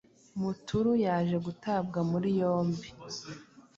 [0.41, 2.87] Mutulu yaje gutabwa muri yombi